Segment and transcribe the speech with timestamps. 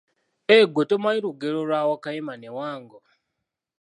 [0.55, 2.97] Eh, ggwe tomanyi lugero lwa wakayima ne wango.